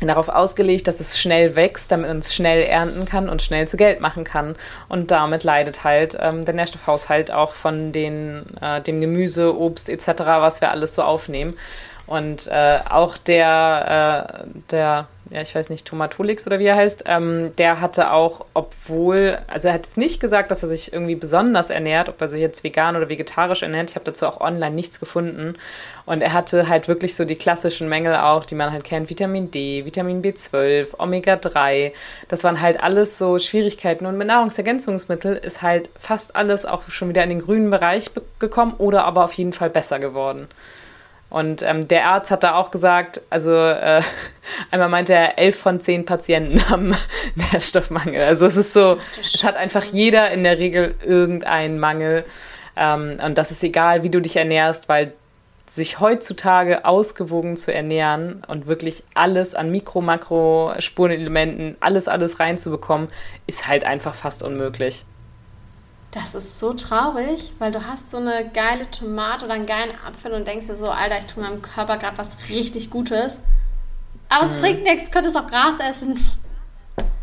darauf 0.00 0.28
ausgelegt, 0.28 0.88
dass 0.88 1.00
es 1.00 1.20
schnell 1.20 1.54
wächst, 1.56 1.92
damit 1.92 2.08
man 2.08 2.18
es 2.18 2.34
schnell 2.34 2.62
ernten 2.64 3.04
kann 3.04 3.28
und 3.28 3.42
schnell 3.42 3.68
zu 3.68 3.76
Geld 3.76 4.00
machen 4.00 4.24
kann. 4.24 4.56
Und 4.88 5.10
damit 5.10 5.44
leidet 5.44 5.84
halt 5.84 6.16
ähm, 6.20 6.44
der 6.44 6.54
Nährstoffhaushalt 6.54 7.32
auch 7.32 7.52
von 7.52 7.92
den, 7.92 8.44
äh, 8.60 8.80
dem 8.80 9.00
Gemüse, 9.00 9.56
Obst 9.56 9.88
etc., 9.88 10.06
was 10.26 10.60
wir 10.60 10.70
alles 10.70 10.94
so 10.94 11.02
aufnehmen. 11.02 11.56
Und 12.06 12.48
äh, 12.48 12.78
auch 12.88 13.16
der, 13.16 14.36
äh, 14.42 14.46
der 14.70 15.06
ja, 15.32 15.40
ich 15.40 15.54
weiß 15.54 15.70
nicht, 15.70 15.86
Tomatolix 15.86 16.46
oder 16.46 16.58
wie 16.58 16.66
er 16.66 16.76
heißt, 16.76 17.04
ähm, 17.06 17.56
der 17.56 17.80
hatte 17.80 18.12
auch, 18.12 18.44
obwohl, 18.52 19.38
also 19.46 19.68
er 19.68 19.74
hat 19.74 19.86
jetzt 19.86 19.96
nicht 19.96 20.20
gesagt, 20.20 20.50
dass 20.50 20.62
er 20.62 20.68
sich 20.68 20.92
irgendwie 20.92 21.14
besonders 21.14 21.70
ernährt, 21.70 22.10
ob 22.10 22.20
er 22.20 22.28
sich 22.28 22.40
jetzt 22.40 22.62
vegan 22.62 22.96
oder 22.96 23.08
vegetarisch 23.08 23.62
ernährt. 23.62 23.90
Ich 23.90 23.96
habe 23.96 24.04
dazu 24.04 24.26
auch 24.26 24.42
online 24.42 24.74
nichts 24.74 25.00
gefunden. 25.00 25.54
Und 26.04 26.20
er 26.20 26.34
hatte 26.34 26.68
halt 26.68 26.86
wirklich 26.86 27.16
so 27.16 27.24
die 27.24 27.36
klassischen 27.36 27.88
Mängel 27.88 28.14
auch, 28.16 28.44
die 28.44 28.54
man 28.54 28.72
halt 28.72 28.84
kennt, 28.84 29.08
Vitamin 29.08 29.50
D, 29.50 29.86
Vitamin 29.86 30.22
B12, 30.22 30.98
Omega-3. 30.98 31.92
Das 32.28 32.44
waren 32.44 32.60
halt 32.60 32.82
alles 32.82 33.16
so 33.16 33.38
Schwierigkeiten. 33.38 34.04
Und 34.04 34.18
mit 34.18 34.26
Nahrungsergänzungsmittel 34.26 35.34
ist 35.34 35.62
halt 35.62 35.88
fast 35.98 36.36
alles 36.36 36.66
auch 36.66 36.82
schon 36.90 37.08
wieder 37.08 37.22
in 37.22 37.30
den 37.30 37.40
grünen 37.40 37.70
Bereich 37.70 38.10
gekommen 38.38 38.74
oder 38.76 39.04
aber 39.04 39.24
auf 39.24 39.32
jeden 39.32 39.54
Fall 39.54 39.70
besser 39.70 39.98
geworden. 39.98 40.48
Und 41.32 41.62
ähm, 41.62 41.88
der 41.88 42.08
Arzt 42.08 42.30
hat 42.30 42.44
da 42.44 42.56
auch 42.56 42.70
gesagt, 42.70 43.22
also 43.30 43.56
äh, 43.56 44.02
einmal 44.70 44.90
meinte 44.90 45.14
er, 45.14 45.38
elf 45.38 45.58
von 45.58 45.80
zehn 45.80 46.04
Patienten 46.04 46.68
haben 46.68 46.94
Nährstoffmangel. 47.34 48.22
Also 48.22 48.44
es 48.44 48.58
ist 48.58 48.74
so, 48.74 48.98
es 49.18 49.42
hat 49.42 49.56
einfach 49.56 49.82
jeder 49.84 50.30
in 50.30 50.44
der 50.44 50.58
Regel 50.58 50.94
irgendeinen 51.02 51.78
Mangel. 51.78 52.26
Ähm, 52.76 53.16
und 53.24 53.38
das 53.38 53.50
ist 53.50 53.64
egal, 53.64 54.02
wie 54.02 54.10
du 54.10 54.20
dich 54.20 54.36
ernährst, 54.36 54.90
weil 54.90 55.14
sich 55.66 56.00
heutzutage 56.00 56.84
ausgewogen 56.84 57.56
zu 57.56 57.72
ernähren 57.72 58.42
und 58.46 58.66
wirklich 58.66 59.02
alles 59.14 59.54
an 59.54 59.70
Mikro-, 59.70 60.02
Makro-, 60.02 60.78
Spurenelementen, 60.80 61.76
alles, 61.80 62.08
alles 62.08 62.40
reinzubekommen, 62.40 63.08
ist 63.46 63.68
halt 63.68 63.84
einfach 63.84 64.14
fast 64.14 64.42
unmöglich. 64.42 65.06
Das 66.12 66.34
ist 66.34 66.60
so 66.60 66.74
traurig, 66.74 67.52
weil 67.58 67.72
du 67.72 67.86
hast 67.86 68.10
so 68.10 68.18
eine 68.18 68.48
geile 68.52 68.90
Tomate 68.90 69.46
oder 69.46 69.54
einen 69.54 69.64
geilen 69.64 69.92
Apfel 70.06 70.32
und 70.32 70.46
denkst 70.46 70.66
dir 70.66 70.74
so, 70.74 70.90
Alter, 70.90 71.18
ich 71.18 71.24
tue 71.24 71.42
meinem 71.42 71.62
Körper 71.62 71.96
gerade 71.96 72.18
was 72.18 72.36
richtig 72.50 72.90
Gutes. 72.90 73.40
Aber 74.28 74.46
mhm. 74.46 74.52
es 74.52 74.60
bringt 74.60 74.82
nichts, 74.84 75.10
könntest 75.10 75.38
auch 75.38 75.48
Gras 75.48 75.80
essen. 75.80 76.22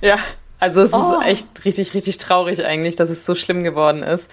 Ja, 0.02 0.16
also 0.60 0.82
es 0.82 0.94
oh. 0.94 1.20
ist 1.20 1.28
echt 1.28 1.66
richtig, 1.66 1.94
richtig 1.94 2.18
traurig 2.18 2.66
eigentlich, 2.66 2.96
dass 2.96 3.10
es 3.10 3.26
so 3.26 3.36
schlimm 3.36 3.64
geworden 3.64 4.02
ist. 4.02 4.28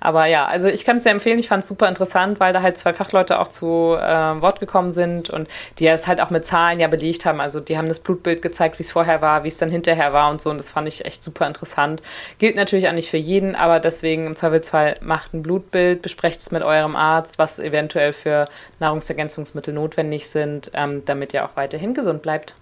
Aber 0.00 0.26
ja, 0.26 0.46
also 0.46 0.66
ich 0.68 0.84
kann 0.84 0.96
es 0.96 1.04
sehr 1.04 1.12
empfehlen. 1.12 1.38
Ich 1.38 1.48
fand 1.48 1.62
es 1.62 1.68
super 1.68 1.88
interessant, 1.88 2.40
weil 2.40 2.52
da 2.52 2.62
halt 2.62 2.78
zwei 2.78 2.94
Fachleute 2.94 3.38
auch 3.38 3.48
zu 3.48 3.96
äh, 3.96 4.40
Wort 4.40 4.58
gekommen 4.58 4.90
sind 4.90 5.30
und 5.30 5.48
die 5.78 5.86
es 5.86 6.08
halt 6.08 6.20
auch 6.20 6.30
mit 6.30 6.46
Zahlen 6.46 6.80
ja 6.80 6.88
belegt 6.88 7.26
haben. 7.26 7.40
Also 7.40 7.60
die 7.60 7.76
haben 7.76 7.88
das 7.88 8.00
Blutbild 8.00 8.40
gezeigt, 8.40 8.78
wie 8.78 8.82
es 8.82 8.92
vorher 8.92 9.20
war, 9.20 9.44
wie 9.44 9.48
es 9.48 9.58
dann 9.58 9.70
hinterher 9.70 10.12
war 10.12 10.30
und 10.30 10.40
so. 10.40 10.50
Und 10.50 10.58
das 10.58 10.70
fand 10.70 10.88
ich 10.88 11.04
echt 11.04 11.22
super 11.22 11.46
interessant. 11.46 12.02
Gilt 12.38 12.56
natürlich 12.56 12.88
auch 12.88 12.92
nicht 12.92 13.10
für 13.10 13.18
jeden, 13.18 13.54
aber 13.54 13.78
deswegen 13.78 14.26
im 14.26 14.36
Zweifelsfall 14.36 14.96
macht 15.02 15.34
ein 15.34 15.42
Blutbild, 15.42 16.02
besprecht 16.02 16.40
es 16.40 16.50
mit 16.50 16.62
eurem 16.62 16.96
Arzt, 16.96 17.38
was 17.38 17.58
eventuell 17.58 18.12
für 18.12 18.48
Nahrungsergänzungsmittel 18.78 19.74
notwendig 19.74 20.28
sind, 20.28 20.70
ähm, 20.74 21.04
damit 21.04 21.34
ihr 21.34 21.44
auch 21.44 21.56
weiterhin 21.56 21.92
gesund 21.92 22.22
bleibt. 22.22 22.54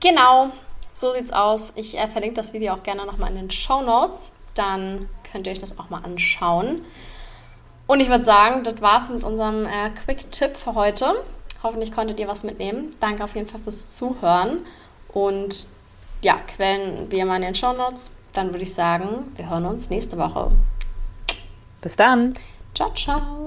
Genau, 0.00 0.50
so 0.94 1.12
sieht's 1.12 1.32
aus. 1.32 1.72
Ich 1.74 1.98
äh, 1.98 2.06
verlinke 2.06 2.36
das 2.36 2.52
Video 2.52 2.74
auch 2.74 2.82
gerne 2.82 3.04
nochmal 3.04 3.30
in 3.30 3.36
den 3.36 3.50
Show 3.50 3.82
Notes. 3.82 4.32
Dann 4.58 5.08
könnt 5.30 5.46
ihr 5.46 5.52
euch 5.52 5.58
das 5.58 5.78
auch 5.78 5.90
mal 5.90 6.02
anschauen. 6.04 6.84
Und 7.86 8.00
ich 8.00 8.08
würde 8.08 8.24
sagen, 8.24 8.64
das 8.64 8.80
war's 8.80 9.08
mit 9.08 9.24
unserem 9.24 9.64
äh, 9.64 9.90
Quick-Tipp 10.04 10.56
für 10.56 10.74
heute. 10.74 11.06
Hoffentlich 11.62 11.92
konntet 11.92 12.20
ihr 12.20 12.28
was 12.28 12.44
mitnehmen. 12.44 12.90
Danke 13.00 13.24
auf 13.24 13.34
jeden 13.34 13.48
Fall 13.48 13.60
fürs 13.60 13.96
Zuhören. 13.96 14.58
Und 15.12 15.68
ja, 16.20 16.38
Quellen 16.54 17.10
wie 17.10 17.20
immer 17.20 17.36
in 17.36 17.42
den 17.42 17.54
Show 17.54 17.72
Notes. 17.72 18.16
dann 18.32 18.48
würde 18.48 18.62
ich 18.62 18.74
sagen, 18.74 19.32
wir 19.36 19.48
hören 19.48 19.66
uns 19.66 19.90
nächste 19.90 20.18
Woche. 20.18 20.50
Bis 21.80 21.96
dann. 21.96 22.34
Ciao, 22.74 22.92
ciao. 22.94 23.46